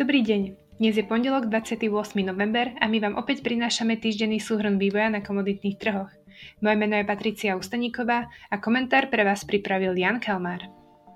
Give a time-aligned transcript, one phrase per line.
[0.00, 0.56] Dobrý deň.
[0.80, 1.92] Dnes je pondelok 28.
[2.24, 6.08] november a my vám opäť prinášame týždenný súhrn vývoja na komoditných trhoch.
[6.64, 10.64] Moje meno je Patricia Ustaníková a komentár pre vás pripravil Jan Kalmár.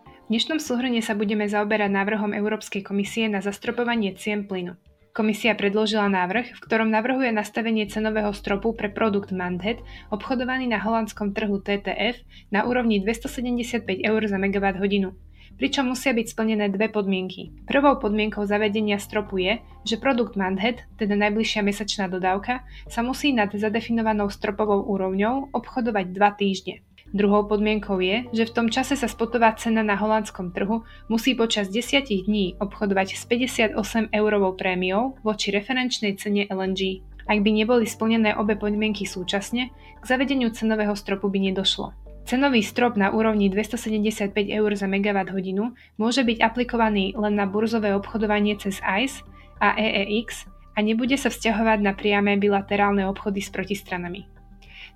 [0.04, 4.76] V dnešnom súhrne sa budeme zaoberať návrhom Európskej komisie na zastropovanie cien plynu.
[5.16, 9.80] Komisia predložila návrh, v ktorom navrhuje nastavenie cenového stropu pre produkt Mandhet,
[10.12, 12.20] obchodovaný na holandskom trhu TTF,
[12.52, 15.16] na úrovni 275 eur za megawatt hodinu
[15.56, 17.54] pričom musia byť splnené dve podmienky.
[17.68, 23.52] Prvou podmienkou zavedenia stropu je, že produkt Mandhead, teda najbližšia mesačná dodávka, sa musí nad
[23.52, 26.74] zadefinovanou stropovou úrovňou obchodovať 2 týždne.
[27.14, 31.70] Druhou podmienkou je, že v tom čase sa spotová cena na holandskom trhu musí počas
[31.70, 37.06] 10 dní obchodovať s 58 eurovou prémiou voči referenčnej cene LNG.
[37.30, 42.03] Ak by neboli splnené obe podmienky súčasne, k zavedeniu cenového stropu by nedošlo.
[42.24, 47.92] Cenový strop na úrovni 275 eur za megawatt hodinu môže byť aplikovaný len na burzové
[47.92, 49.20] obchodovanie cez ICE
[49.60, 54.24] a EEX a nebude sa vzťahovať na priame bilaterálne obchody s protistranami.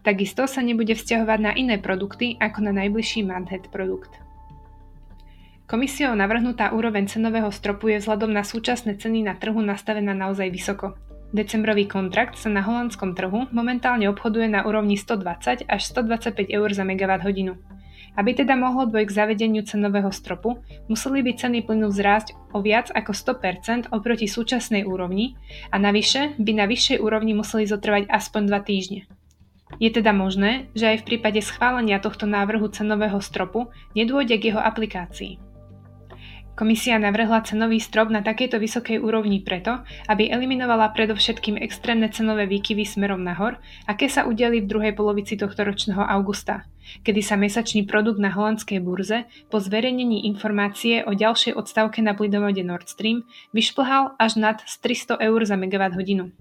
[0.01, 4.11] Takisto sa nebude vzťahovať na iné produkty ako na najbližší Manhead produkt.
[5.69, 10.97] Komisiou navrhnutá úroveň cenového stropu je vzhľadom na súčasné ceny na trhu nastavená naozaj vysoko.
[11.29, 16.89] Decembrový kontrakt sa na holandskom trhu momentálne obchoduje na úrovni 120 až 125 eur za
[16.89, 17.61] megawatt hodinu.
[18.17, 22.89] Aby teda mohlo dôjsť k zavedeniu cenového stropu, museli by ceny plynu vzrásť o viac
[22.91, 25.37] ako 100% oproti súčasnej úrovni
[25.69, 29.01] a navyše by na vyššej úrovni museli zotrvať aspoň 2 týždne.
[29.77, 34.61] Je teda možné, že aj v prípade schválenia tohto návrhu cenového stropu nedôjde k jeho
[34.65, 35.48] aplikácii.
[36.59, 39.79] Komisia navrhla cenový strop na takejto vysokej úrovni preto,
[40.11, 45.63] aby eliminovala predovšetkým extrémne cenové výkyvy smerom nahor, aké sa udeli v druhej polovici tohto
[45.63, 46.67] ročného augusta,
[47.07, 52.67] kedy sa mesačný produkt na holandskej burze po zverejnení informácie o ďalšej odstavke na plynovode
[52.67, 53.23] Nord Stream
[53.55, 56.35] vyšplhal až nad 300 eur za megawatt hodinu.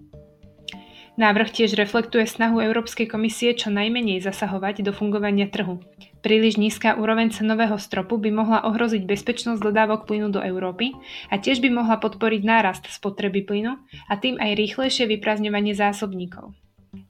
[1.18, 5.82] Návrh tiež reflektuje snahu Európskej komisie čo najmenej zasahovať do fungovania trhu.
[6.22, 10.94] Príliš nízka úroveň cenového stropu by mohla ohroziť bezpečnosť dodávok plynu do Európy
[11.34, 16.54] a tiež by mohla podporiť nárast spotreby plynu a tým aj rýchlejšie vyprázdňovanie zásobníkov.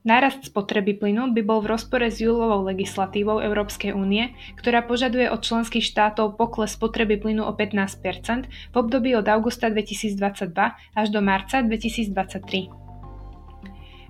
[0.07, 5.43] Nárast spotreby plynu by bol v rozpore s júlovou legislatívou Európskej únie, ktorá požaduje od
[5.43, 10.47] členských štátov pokles spotreby plynu o 15% v období od augusta 2022
[10.95, 12.86] až do marca 2023.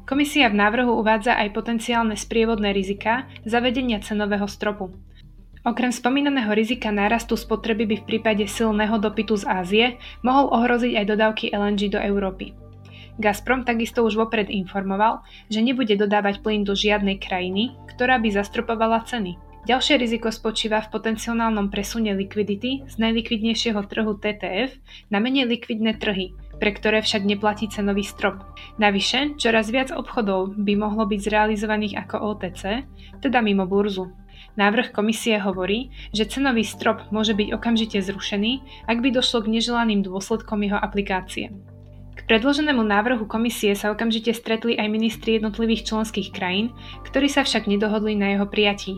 [0.08, 4.96] Komisia v návrhu uvádza aj potenciálne sprievodné rizika zavedenia cenového stropu.
[5.68, 9.86] Okrem spomínaného rizika nárastu spotreby by v prípade silného dopytu z Ázie
[10.24, 12.56] mohol ohroziť aj dodávky LNG do Európy.
[13.20, 19.04] Gazprom takisto už vopred informoval, že nebude dodávať plyn do žiadnej krajiny, ktorá by zastropovala
[19.04, 19.36] ceny.
[19.68, 24.72] Ďalšie riziko spočíva v potenciálnom presune likvidity z najlikvidnejšieho trhu TTF
[25.12, 28.42] na menej likvidné trhy, pre ktoré však neplatí cenový strop.
[28.82, 32.86] Navyše, čoraz viac obchodov by mohlo byť zrealizovaných ako OTC,
[33.22, 34.10] teda mimo burzu.
[34.58, 40.02] Návrh komisie hovorí, že cenový strop môže byť okamžite zrušený, ak by došlo k neželaným
[40.02, 41.54] dôsledkom jeho aplikácie.
[42.18, 46.74] K predloženému návrhu komisie sa okamžite stretli aj ministri jednotlivých členských krajín,
[47.06, 48.98] ktorí sa však nedohodli na jeho prijatí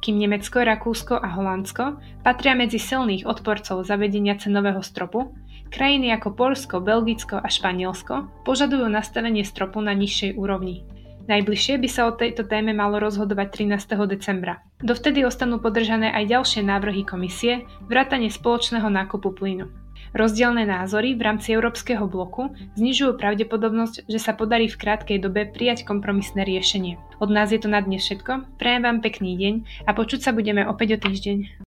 [0.00, 5.32] kým Nemecko, Rakúsko a Holandsko patria medzi silných odporcov zavedenia cenového stropu,
[5.74, 10.86] krajiny ako Polsko, Belgicko a Španielsko požadujú nastavenie stropu na nižšej úrovni.
[11.26, 13.96] Najbližšie by sa o tejto téme malo rozhodovať 13.
[14.06, 14.62] decembra.
[14.78, 19.66] Dovtedy ostanú podržané aj ďalšie návrhy komisie, vrátane spoločného nákupu plynu.
[20.14, 25.82] Rozdielne názory v rámci Európskeho bloku znižujú pravdepodobnosť, že sa podarí v krátkej dobe prijať
[25.82, 27.00] kompromisné riešenie.
[27.18, 29.54] Od nás je to na dnes všetko, prajem vám pekný deň
[29.88, 31.63] a počuť sa budeme opäť o týždeň.